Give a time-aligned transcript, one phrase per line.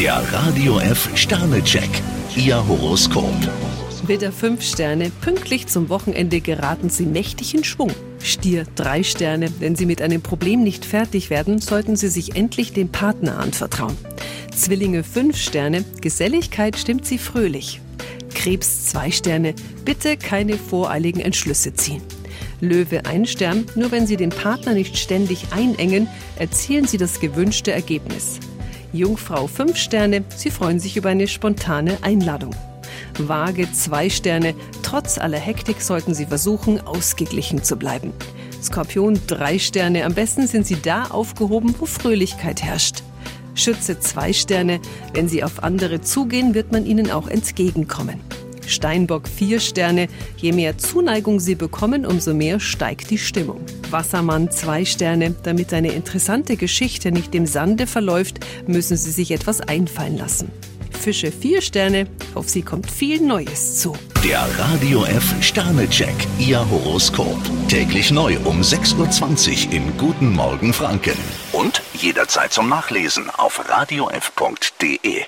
[0.00, 1.90] Der Radio F Sternecheck.
[2.34, 3.34] Ihr Horoskop.
[4.06, 7.90] Widder 5 Sterne, pünktlich zum Wochenende geraten Sie mächtig in Schwung.
[8.22, 12.72] Stier 3 Sterne, wenn Sie mit einem Problem nicht fertig werden, sollten Sie sich endlich
[12.72, 13.94] dem Partner anvertrauen.
[14.56, 17.82] Zwillinge 5 Sterne, Geselligkeit stimmt Sie fröhlich.
[18.32, 19.54] Krebs 2 Sterne,
[19.84, 22.00] bitte keine voreiligen Entschlüsse ziehen.
[22.62, 27.72] Löwe ein Stern, nur wenn Sie den Partner nicht ständig einengen, erzielen Sie das gewünschte
[27.72, 28.40] Ergebnis.
[28.92, 32.54] Jungfrau 5 Sterne, Sie freuen sich über eine spontane Einladung.
[33.18, 38.12] Waage 2 Sterne, trotz aller Hektik sollten Sie versuchen, ausgeglichen zu bleiben.
[38.62, 43.02] Skorpion 3 Sterne, am besten sind Sie da aufgehoben, wo Fröhlichkeit herrscht.
[43.54, 44.80] Schütze 2 Sterne,
[45.14, 48.20] wenn Sie auf andere zugehen, wird man Ihnen auch entgegenkommen.
[48.70, 50.08] Steinbock 4 Sterne.
[50.36, 53.60] Je mehr Zuneigung Sie bekommen, umso mehr steigt die Stimmung.
[53.90, 55.34] Wassermann 2 Sterne.
[55.42, 60.50] Damit eine interessante Geschichte nicht im Sande verläuft, müssen Sie sich etwas einfallen lassen.
[61.00, 62.06] Fische 4 Sterne.
[62.34, 63.96] Auf Sie kommt viel Neues zu.
[64.22, 66.14] Der Radio F Sternecheck.
[66.38, 67.38] Ihr Horoskop.
[67.68, 71.16] Täglich neu um 6.20 Uhr im Guten Morgen Franken.
[71.52, 75.22] Und jederzeit zum Nachlesen auf radiof.de.